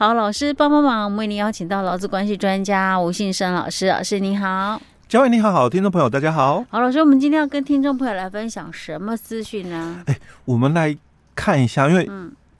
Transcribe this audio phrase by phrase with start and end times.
[0.00, 6.64] 好，老师帮帮忙，我们为您邀请到劳资关系专家吴信生老师，老师你好，嘉伟你好，好，听众朋友大家好。
[6.70, 10.00] 好，老师，我们今天要跟听众朋友来分享什么资讯呢？
[10.06, 10.96] 哎，我们来
[11.34, 12.08] 看一下，因为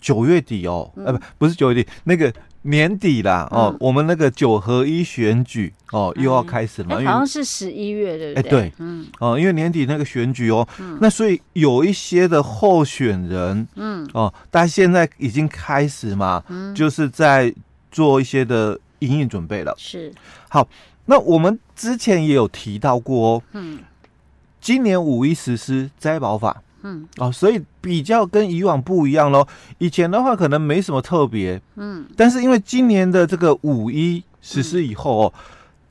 [0.01, 2.33] 九月底哦，呃、嗯，不，不是九月底，那个。
[2.69, 6.97] 年底啦，哦，嗯、我们那个九合一选举哦，又要开始了嘛？
[6.97, 8.49] 好像是十一月，对不对？
[8.49, 17.53] 哎，对，嗯，哦，因为年底那个选举哦，嗯、那所以有一些的候选人，嗯，哦，但现在已经开始嘛，嗯，就是在
[17.91, 19.75] 做一些的营运准备了。
[19.79, 20.13] 是，
[20.49, 20.69] 好，
[21.07, 23.79] 那我们之前也有提到过哦，嗯，
[24.61, 26.63] 今年五一实施灾保法。
[26.83, 27.07] 嗯。
[27.19, 29.47] 哦，所以比较跟以往不一样喽。
[29.79, 35.33] 以前的话可能没什么特别，嗯，但是因为今年的这个五一实施以后哦，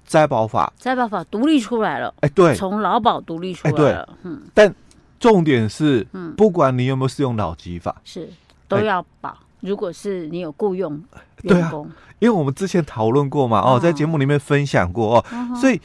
[0.06, 0.72] 灾保法。
[0.78, 4.74] 灾保法独立出来了，哎，对，从劳保独立出来了，对，嗯，但
[5.20, 8.30] 重点是，嗯，不管你有没有适用劳基法，是
[8.68, 9.38] 都要保。
[9.60, 11.02] 如果是你有雇佣
[11.42, 15.26] 员工，因为我们之前讨论过嘛，哦，在节目里面分享过哦，
[15.60, 15.82] 所以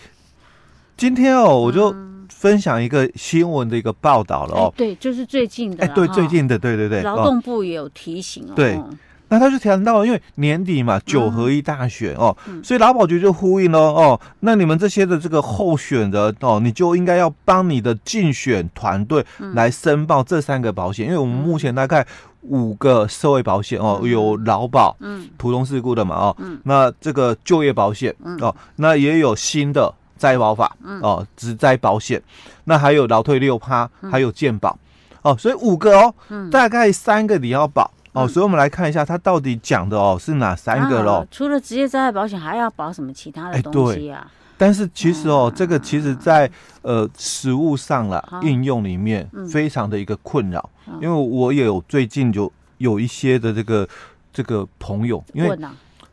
[0.97, 1.95] 今天哦，我就。
[2.33, 8.81] 分享一个新闻的一个报道了哦，对，就是最近的，哎，对，最近的，对对对，劳动部也有提醒哦，对，
[9.29, 22.05] 那他就谈到，因为年底嘛，九合一大选哦，所以劳保局就呼应了哦，那你们这些的这个候选人哦，你就应该要帮你的竞选团队来申报这三个保险，因为我们目前大概
[22.43, 29.95] 五个社会保险哦，有劳保，嗯，普通事故的嘛哦，那这个就业保险哦，那也有新的。
[30.23, 32.23] 灾保法哦，职灾保险，
[32.67, 34.79] 那还有劳退六趴，还有健保。
[35.23, 36.15] 哦，所以五个哦，
[36.49, 37.91] 大概三个你要保。
[38.13, 41.27] 哦，所以我们来看一下它到底讲的哦是哪三个喽？
[41.29, 44.31] 除了职业灾害保险，还要保什么其他的东西啊？
[44.57, 46.49] 但是其实哦，这个其实在
[46.83, 53.89] 呃实物上了应用里面非常的一个困扰，因为我也有最近就有一些的这个
[54.33, 55.59] 这个朋友，因为。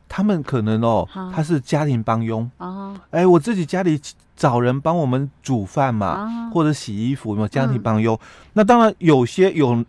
[0.10, 2.50] 他们可能哦，他是家庭帮佣。
[2.58, 4.02] 哦，哎，我自己家里
[4.36, 8.20] 找人帮我们煮饭嘛，或者洗衣服，有没有家庭帮佣？
[8.54, 9.86] 那当然有些有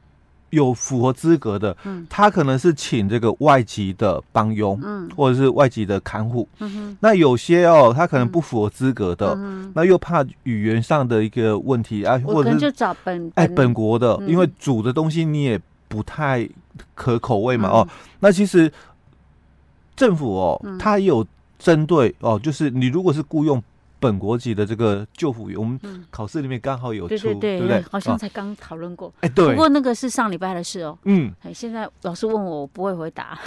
[0.50, 1.74] 有符合资格的，
[2.08, 5.08] 他可能是请这个外籍的帮佣，嗯。
[5.16, 6.46] 或者是外籍的看护。
[7.00, 9.34] 那有些哦，他可能不符合资格的，
[9.74, 15.58] 那又怕语言上的一个问题啊，或者是就找本哎本国的，因为煮的东西你也
[15.88, 16.46] 不太
[16.94, 17.88] 可口味嘛哦，
[18.18, 18.70] 那其实。
[20.00, 21.26] 政府哦，他也有
[21.58, 23.62] 针对哦，就是你如果是雇佣
[23.98, 25.78] 本国籍的这个救护员，我们
[26.10, 29.12] 考试里面刚好有出，对对对，好像才刚讨论过。
[29.20, 30.98] 哎，对，不过那个是上礼拜的事哦。
[31.04, 33.38] 嗯，哎，现在老师问我，我不会回答。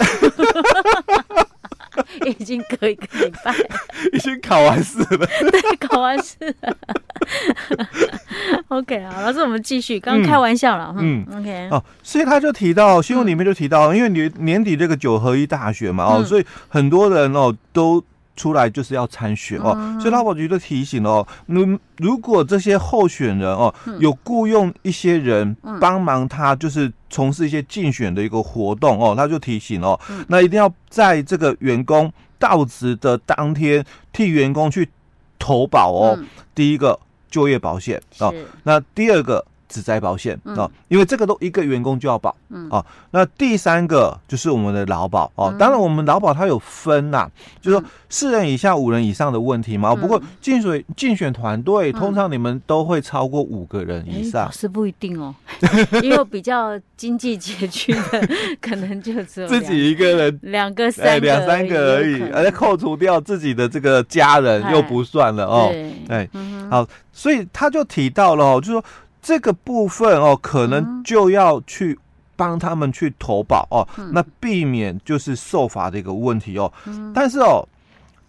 [2.24, 3.52] 已经隔一个礼拜，
[4.14, 5.26] 已经考完试了。
[5.50, 6.76] 对，考完试了。
[8.68, 10.00] OK 啊，老师，我们继续。
[10.00, 11.68] 刚刚开玩笑了，嗯，嗯，OK。
[11.70, 18.02] 哦，所以他就提到新闻里面就提到，因为年年底这个九合一大选嘛，哦，所以很多人哦都。
[18.36, 29.96] 出来就是要参选哦，嗯、所以劳保局就提醒了哦，如如果这些候选人哦有雇佣一些人帮忙他，就是从事一些竞选的一个活动哦，他就提醒哦，
[30.26, 34.90] 那一定要在这个员工到职的当天替员工去
[35.38, 36.18] 投保哦。
[36.56, 36.98] 第一个
[37.34, 39.44] 就业保险哦，那第二个。
[39.66, 42.68] 职灾保险哦，因为这个都一个员工就要保，嗯。
[42.70, 47.28] 哦，那第三个就是我们的劳保哦，当然我们劳保它有分呐，
[47.60, 49.92] 就是说四人以下、五人以上的问题嘛。
[49.92, 55.34] 不过竞选竞选团队通常你们都会超过五个人以上，是不一定哦，
[56.04, 58.28] 因为比较经济拮据的
[58.60, 65.72] 可能就只有自己一个人，两个、三个、两三个而已，而且扣除掉自己的这个家人又不算了哦。
[66.08, 66.28] 哎，
[66.70, 68.84] 好，所以他就提到了哦，就是说。
[69.26, 71.98] 这个部分哦，可能就要去
[72.36, 76.70] 帮他们去投保哦，嗯、那避免就是受罚的一个问题哦。
[76.84, 77.66] 嗯、但是哦，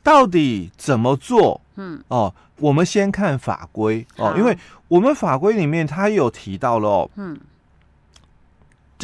[0.01, 1.59] 到底怎么做？
[1.75, 4.57] 嗯哦，我们先看法规哦，因为
[4.87, 7.09] 我们法规里面他有提到了哦。
[7.17, 7.37] 嗯。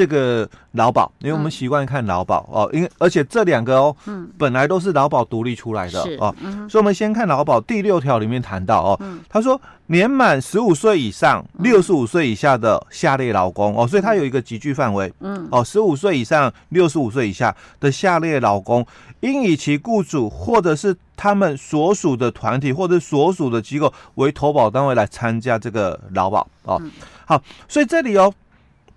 [0.02, 6.34] 这个劳保，因为我们习惯看劳保哦，因为而且这两个哦，嗯，本来都是劳保独立出来的哦，
[6.68, 9.00] 所以我们先看劳保第六条里面谈到哦，
[9.30, 18.84] 他说年满十五岁以上、六十五岁以下的下列劳工哦，所以它有一个集聚范围，嗯，哦，十五岁以上、六十五岁以下的下列劳工，
[19.20, 26.82] 应以其雇主或者是他们所属的团体或者所属的机构为投保单位来参加这个劳保哦，
[27.26, 28.34] 好，所以这里哦。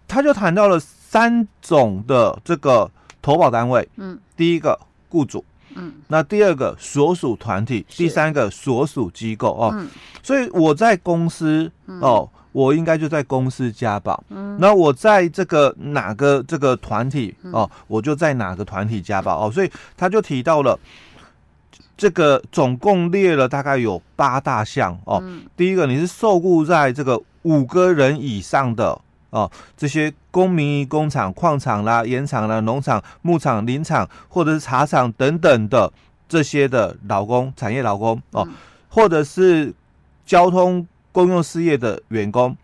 [0.06, 2.90] 他就谈到了三种的这个
[3.22, 4.78] 投保单位，嗯，第一个
[5.08, 9.86] 雇主，嗯，那第二个所属团体，第三个所属机构哦，
[10.22, 11.70] 所以我在公司
[12.00, 14.22] 哦，我应该就在公司加保。
[14.28, 19.50] 嗯，那我在这个哪个这个团体哦，我就在哪个团体加保哦。
[19.50, 20.78] 所以他就提到了
[21.96, 25.22] 这个总共列了大概有八大项哦。
[25.56, 29.00] 第一个，你是受雇在这个五个人以上的
[29.34, 35.92] 哦，这些公民工厂、矿场啦、盐场啦、农场、牧场、林场或者是茶厂等等的
[36.26, 38.48] 这些的劳工、产业劳工哦，
[38.88, 39.74] 或者是
[40.24, 40.86] 交通。
[41.14, 42.56] 公用事业的员工，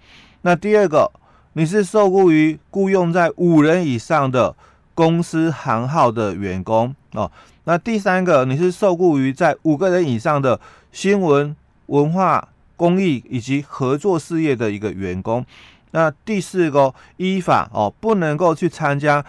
[0.43, 1.13] 那第二个，
[1.53, 4.57] 你是受雇于雇佣在五人以上的
[4.93, 7.31] 公司行号的员工哦。
[7.63, 10.59] 那第三个，你是受雇于在五个人以上的
[10.91, 11.55] 新闻、
[11.87, 15.47] 文化、公益以及合作事业的一个员工。
[15.93, 19.25] 那第四个，依法哦，不能够去参加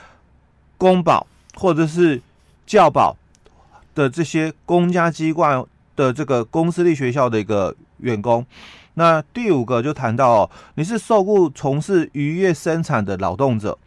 [0.78, 1.26] 公保
[1.56, 2.22] 或者是
[2.66, 3.16] 教保
[3.96, 5.64] 的这些公家机关
[5.96, 8.46] 的这个公私立学校的一个员工。
[8.94, 13.78] 那第五个就谈到哦，你是受雇从事渔业生产的劳动者。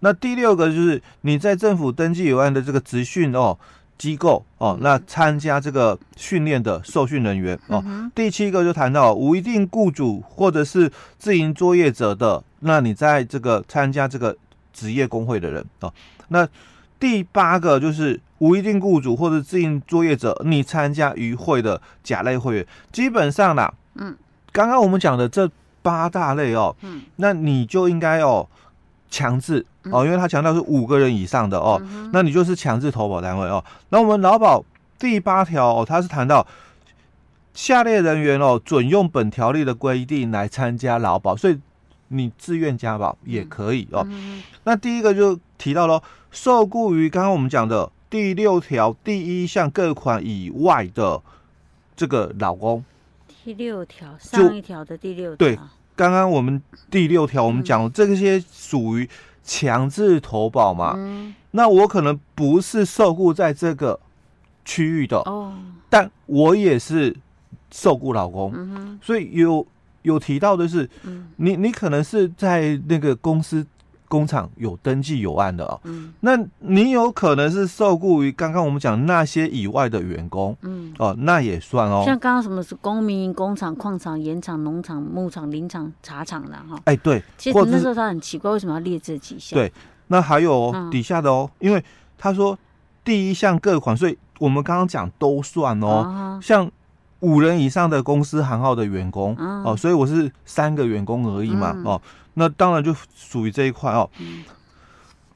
[0.00, 3.58] 那第六个就是你在政府登记有案的这个职训哦
[3.98, 7.84] 机构哦，那参加这个训练的受训人员哦。
[8.14, 14.36] 第七个就谈到无一定雇主或者是自营作业者的，那你在这个参加这个
[14.72, 15.92] 职业工会的人哦。
[16.28, 16.46] 那
[16.98, 24.16] 第八个就是无一定雇主或者自营作业者，你参加与会的甲类会员，基本上啦，嗯。
[24.52, 25.46] 刚刚我们讲的这
[25.82, 28.48] 八大类哦，嗯，那你就应该哦
[29.16, 33.64] 强制哦，因为他强调是五个人以上的哦，嗯、那你就是强制投保单位哦。
[33.88, 34.62] 那我们劳保
[34.98, 36.46] 第八条哦，它是谈到
[37.54, 41.58] 下列人员哦准用本条例的规定来参加劳保，所以
[42.08, 44.06] 你自愿加保也可以哦。
[44.10, 51.22] 嗯、那第一个就提到了受雇于刚刚我们讲的第六条第一项各款以外的
[51.96, 52.84] 这个劳工。
[53.42, 55.36] 第六条，上一条的第六条。
[55.36, 55.58] 对，
[55.96, 59.08] 刚刚我们第六条我们讲这些属于
[59.42, 60.94] 强制投保嘛。
[60.96, 61.34] 嗯。
[61.50, 63.98] 那我可能不是受雇在这个
[64.64, 65.54] 区域的哦，
[65.88, 67.16] 但我也是
[67.72, 68.52] 受雇老公。
[68.54, 69.00] 嗯。
[69.02, 69.66] 所以有
[70.02, 73.66] 有提到的是，嗯，你你可能是在那个公司。
[74.08, 82.02] 工厂有登记有案的哦，嗯，那你有可能是受雇于刚刚我们讲那些以外的员工，嗯，哦，那也算哦。
[82.04, 86.80] 像刚刚什么是公民营工厂、矿场、盐场、农场、牧场、林场、茶厂的哈？
[86.84, 87.22] 哎，对。
[87.36, 89.58] 其实那时候他很奇怪，为什么要列这几项？
[89.58, 89.72] 对，
[90.08, 91.82] 那还有、哦嗯、底下的哦，因为
[92.16, 92.58] 他说
[93.04, 96.02] 第一项各款，所以我们刚刚讲都算哦。
[96.06, 96.70] 啊、像
[97.26, 102.00] 五人以上的公司行号的员工、啊、哦，所以我是三个员工而已嘛，嗯、哦。
[102.34, 104.08] 那当然就属于这一块哦。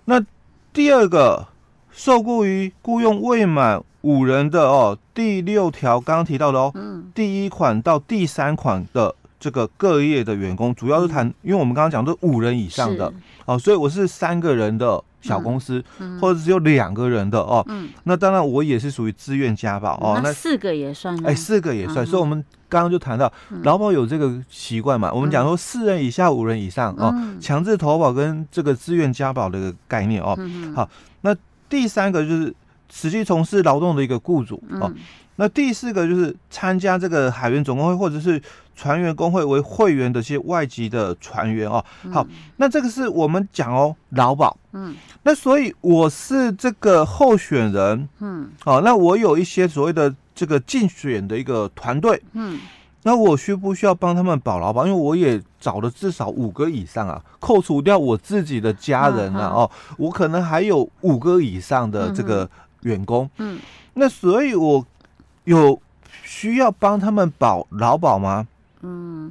[0.05, 0.25] 那
[0.73, 1.49] 第二个，
[1.91, 6.73] 受雇于雇佣未满五人的哦，第六条刚刚提到的哦，
[7.13, 13.13] 第一款到第三款的这个各业的员工，主要是谈，因为我们刚刚讲的五人以上的
[13.47, 15.03] 哦，所以我是三个人的。
[15.20, 20.20] 小公司，嗯嗯、或者只有两个人的哦，嗯、那当然我也是属于自愿加保哦。
[20.22, 22.05] 那四个也算，哎，四个也算。
[22.05, 23.32] 嗯、所以，我们刚刚就谈到
[23.62, 25.08] 劳保有这个习惯嘛。
[25.11, 30.34] 嗯、我们讲说四人以下、五人以上哦，强、嗯、制投保跟这个自愿加保的一个概念哦。
[30.38, 30.88] 嗯、好，
[31.22, 31.37] 那
[31.69, 32.55] 第三个就是
[32.93, 34.93] 实际从事劳动的一个雇主哦。
[34.94, 34.96] 嗯
[35.37, 38.38] 那第四个就是参加这个海员总工会或者是
[38.81, 41.85] 船员工会为会员的一些外籍的船员哦。
[42.11, 44.56] 好，那这个是我们讲哦，劳保。
[44.73, 48.09] 嗯，那所以我是这个候选人。
[48.21, 52.22] 嗯，好，那我有一些所谓的这个竞选的一个团队。
[52.32, 52.58] 嗯，
[53.03, 54.87] 那我需不需要帮他们保劳保？
[54.87, 62.49] 因为我也找了至少五个以上啊，扣除掉我自己的家人啊，哦，我可能还有五个以上的这个
[62.81, 63.29] 员工。
[63.37, 63.58] 嗯，
[63.93, 64.87] 那所以我。
[65.44, 65.81] 有
[66.22, 68.46] 需要帮他们保劳保吗？
[68.82, 69.31] 嗯，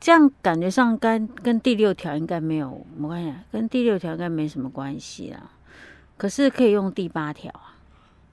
[0.00, 5.40] 这样感觉上跟跟第六条应该没有什么关系，跟第六条应该没什么关系啦。
[6.16, 7.76] 可是可以用第八条啊，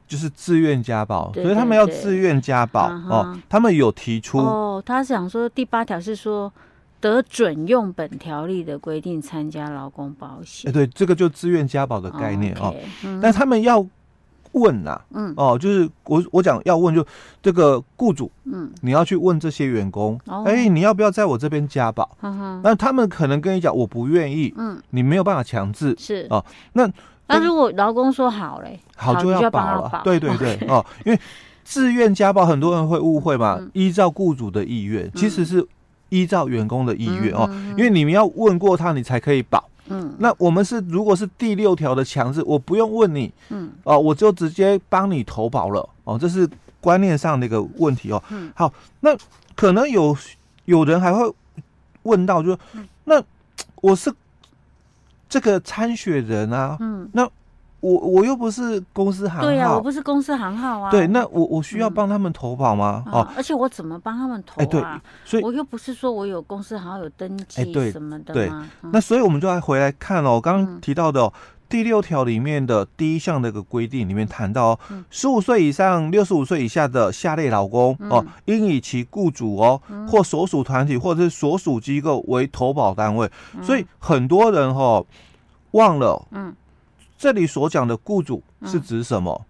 [0.08, 3.40] 就是自愿加保，对对对，所以他们要自愿加保、uh huh、哦。
[3.48, 6.52] 他们有提出哦，他想说第八条是说
[7.00, 10.70] 得准用本条例的规定参加劳工保险。
[10.70, 12.76] 哎，对，这个就自愿加保的概念 okay, 哦。
[13.04, 13.86] 嗯、但他们要。
[14.56, 17.06] 问呐、啊，嗯，哦，就是我我讲要问，就
[17.42, 20.44] 这个雇主，嗯，你要去问这些员工，哎、哦。
[20.46, 22.10] 欸，你要不要在我这边加保？
[22.22, 26.26] 那、嗯、哼他们可能跟你讲，我不愿意，嗯，你没有办法强制，是。
[26.30, 26.44] 哦。
[26.74, 26.90] 那
[27.28, 30.02] 那如果劳工说好嘞，好就要保了，保。
[30.04, 31.20] 对对对，哦，因为
[31.64, 35.66] 自愿加保，很多人会误会嘛，嗯、依照雇主的意愿，其实是
[36.10, 39.64] 依照员工的意愿、嗯、哦，因为你们要问过他，你才可以保。
[39.88, 46.50] 嗯，那我们是如果是第六条的强制，我不用问你，嗯，哦，我就直接帮你投保了，哦，这是
[46.82, 48.22] 观念上的一个问题哦。
[48.30, 49.16] 嗯，好，那
[49.56, 50.18] 可能有
[50.66, 51.32] 有人还会
[52.04, 53.24] 问到，就说、嗯、那
[53.82, 54.14] 我是
[55.30, 57.30] 这个参选人啊，嗯，那。
[57.86, 60.90] 我我又不是公司行号，对呀、啊，我不是公司行号啊。
[60.90, 63.04] 对，那我我需要帮他们投保吗？
[63.06, 65.00] 嗯、哦，而且我怎么帮他们投啊？
[65.24, 71.40] 所以我又不是说我有公司行号有登记什么的对，嗯、那所以我们就来回来看哦，刚刚提到的、哦嗯、
[71.70, 74.80] 第六条里面的第一项的一个规定里面谈到哦，
[75.12, 83.30] 十五岁以上、六十五岁以下的下列劳工、嗯、哦，应以其雇主哦、嗯、或所属团体或者是所属机构为投保单位。
[83.56, 85.06] 嗯、所以很多人哈、哦、
[85.72, 86.52] 忘了，嗯。
[87.18, 89.42] 这里所讲的雇主是指什么？
[89.44, 89.46] 嗯、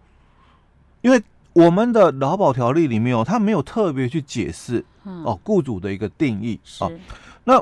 [1.02, 6.90] 因为我们的劳保条例里面哦，他没有特别去解释哦，雇主的一个定义啊。
[7.44, 7.62] 那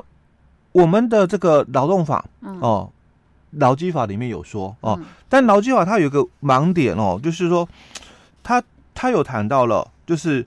[0.72, 2.90] 我们的这个劳动法哦，
[3.50, 7.68] 劳基法里面有说哦，但劳基法它有一个盲点哦，就是说，
[8.42, 8.62] 它
[8.94, 10.46] 它有谈到了，就是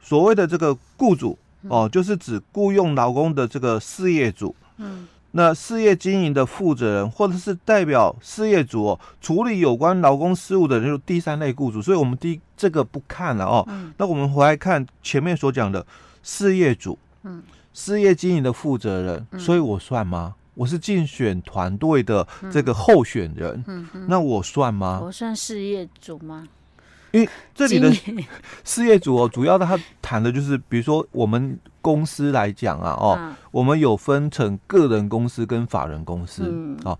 [0.00, 1.36] 所谓的这个雇主
[1.68, 4.54] 哦，就是指雇佣劳工的这个事业主。
[4.78, 5.06] 嗯。
[5.32, 11.80] 那事业经营的负责人，或者是代表事业主哦，处理有关劳工事务的，就是第三类雇主。
[11.80, 13.64] 所以，我们第一这个不看了哦。
[13.68, 13.92] 嗯。
[13.96, 15.86] 那我们回来看前面所讲的
[16.22, 20.34] 事业主，嗯，事业经营的负责人，所以我算吗？
[20.54, 25.00] 我是竞选团队的这个候选人，嗯，那我算吗？
[25.02, 26.46] 我算事业主吗？
[27.12, 27.90] 因为这里的
[28.62, 33.18] 事业主哦，主要的他谈的就是，比如说我们公司来讲啊，哦，
[33.50, 36.98] 我们有分成个人公司跟法人公司，嗯，哦，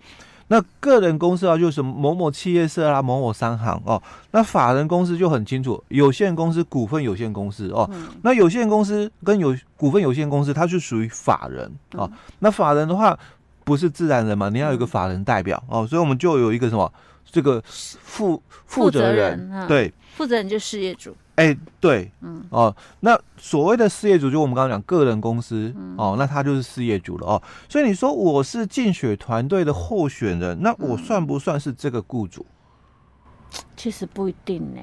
[0.49, 7.89] 那个人公司啊，就是某某企业社啦，某某商行哦，那法人公司就很清楚，有限公司、股份有限公司哦，
[8.23, 12.11] 那有限公司跟有股份有限公司，它是属于法人哦，
[12.41, 13.19] 那法人的话
[13.65, 16.93] 不是自然人嘛，你要有一个法人代表哦，所以我们就有一个什么
[17.31, 19.93] 这个负负责人，对。
[20.17, 27.43] 负责人就是事业主，哎、欸，对，嗯，哦，那所谓的事业主，就我们刚刚讲个人公司，嗯、哦，那他就是事业主了哦。
[27.67, 32.45] 所以你说我是竞选团队的候选人，那我算不算是这个雇主？
[33.75, 34.81] 其实不一定呢，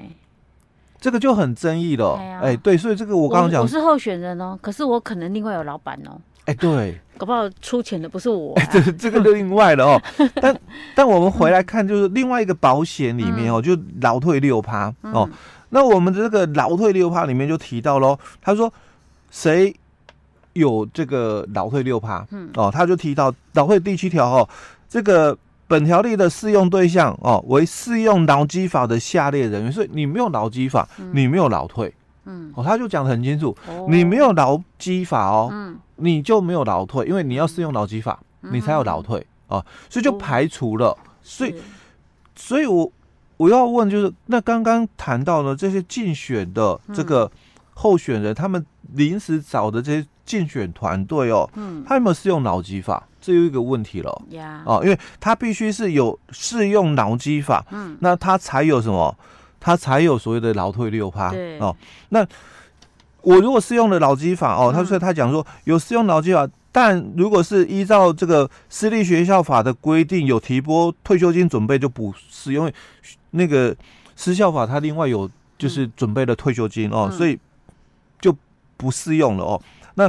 [1.00, 2.16] 这个就很争议了。
[2.16, 6.20] 哎、啊欸，对，所以这个我刚刚讲，我是候选人哦，可是我可能另外有老板哦。
[6.46, 8.64] 哎，欸、对，搞不好出钱的不是我、啊。
[8.64, 10.02] 哎、欸，这这个另外了哦。
[10.42, 10.60] 但
[10.96, 15.30] 但我们回来看，就是另外一个保险里面哦，嗯、就劳退六趴哦。
[15.30, 15.32] 嗯、
[15.70, 18.72] 那我们的这个劳退六趴里面就提到喽，他说
[19.30, 19.76] 谁
[20.54, 22.26] 有这个劳退六趴？
[22.32, 24.50] 嗯，哦，他就提到劳退第七条哦，
[24.88, 31.94] 这个本条例的适用对象哦为适用劳基法的下列人员，所以你没有劳基法，嗯、你没有劳退。
[32.26, 39.26] 嗯，哦，他就讲的很清楚，哦、你没有劳基法哦，嗯，你就没有劳退，因为你要适用劳基法，嗯、你才有劳退。
[39.48, 40.88] 啊，所以就排除了。
[40.88, 41.56] 哦、所以，
[42.36, 42.92] 所以我
[43.38, 47.32] 我要问，就是那刚刚谈到了这些竞选的这个
[47.74, 53.08] 候选人，嗯、他们临时找的这些竞选团队哦，嗯，他有没有适用脑机法？
[53.22, 59.16] 这有一个问题了，呀，哦，因为他必须是有适用脑机法，嗯，那他才有什么？
[59.60, 61.76] 他才有所谓的劳退六趴对哦。
[62.10, 62.26] 那
[63.22, 66.48] 我如果适用了脑机法哦，他说他讲说有适用脑机法，
[66.80, 72.72] 但如果是依照这个私立学校法的规定，有提拨退休金准备就不适用。
[73.32, 73.76] 那个
[74.16, 77.40] 私校法它另外有就是准备的退休金哦，所以
[78.22, 78.32] 就
[78.78, 79.60] 不适用了哦。
[79.96, 80.08] 那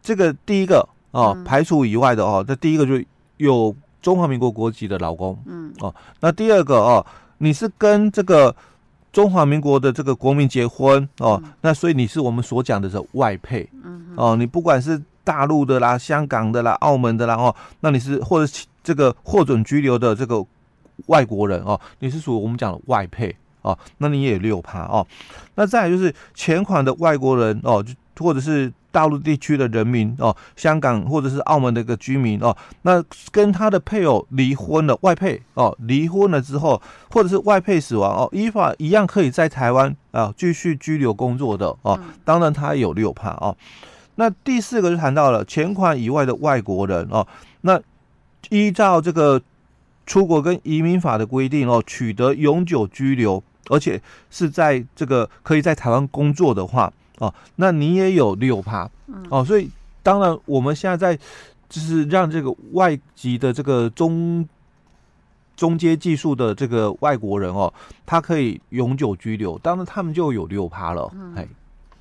[0.00, 3.04] 这个第一个哦，排除以外的哦，这第一个就
[3.36, 5.94] 有中华民国国籍的老公，嗯哦。
[6.20, 7.04] 那第二个哦，
[7.36, 8.56] 你是跟这个。
[9.12, 20.44] 中华民国的这个国民结婚哦，嗯、那所以你是我们所讲的是外配，嗯，哦，你不管是大陆的啦、香港的啦、澳门的啦哦，那你是或者这个获准居留的这个
[21.06, 25.06] 外国人哦，你是属于我们讲的外配哦，那你也有六趴哦，
[25.54, 28.72] 那再来就是前款的外国人哦，就或者是。
[28.92, 33.00] 大陆地区的人民哦，香港或者是澳门的一个居民哦，那
[33.30, 43.56] 跟他的配偶离婚了，外配哦，离婚了之后，或者是外配死亡哦，依法一样可以在台湾啊继续居留工作的哦，当然他有六趴哦。
[44.20, 47.26] 那第四个就谈到了前款以外的外国人哦，
[47.62, 47.80] 那
[48.50, 49.40] 依照这个
[50.04, 53.98] 出国跟移民法的规定哦，取得永久居留，而且
[54.28, 56.92] 是在这个可以在台湾工作的话。
[57.18, 58.90] 哦，那你也有六趴，
[59.28, 59.70] 哦，所以
[60.02, 61.18] 当然我们现在在
[61.68, 64.46] 就是让这个外籍的这个中
[65.54, 67.72] 中阶技术的这个外国人哦，
[68.06, 71.10] 他可以永久居留，当然他们就有六趴了。
[71.14, 71.46] 嗯，哎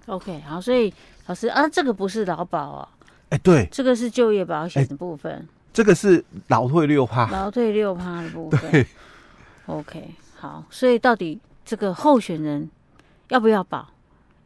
[0.10, 0.94] ，OK，好，所以
[1.28, 2.90] 老师啊，这个不是劳保啊，
[3.30, 8.86] 哎，对，这个是就业保险的部分，这个是劳退六趴，劳退六趴的部分，对
[9.68, 12.70] ，OK，好，所以到底这个候选人
[13.30, 13.88] 要不要保？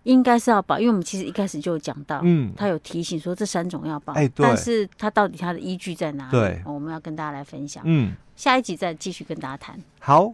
[0.04, 6.32] 应该是要保，因为我们其实一开始就有讲到，嗯，他有提醒说这三种要保，哎，对，但是他到底他的依据在哪里？
[6.32, 9.80] 对，我们要跟大家来分享，嗯，下一集再继续跟大家谈。
[10.00, 10.34] 好。